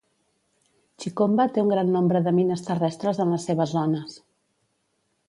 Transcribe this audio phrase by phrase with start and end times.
[1.03, 4.17] Chikomba té un gran nombre de mines terrestres en les seves zones.